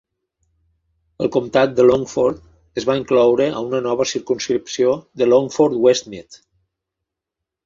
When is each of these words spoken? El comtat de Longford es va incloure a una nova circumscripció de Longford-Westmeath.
El 1.23 1.27
comtat 1.35 1.75
de 1.79 1.85
Longford 1.87 2.39
es 2.81 2.87
va 2.91 2.95
incloure 3.01 3.47
a 3.59 3.61
una 3.69 3.83
nova 3.89 4.09
circumscripció 4.13 4.95
de 5.23 5.29
Longford-Westmeath. 5.31 6.41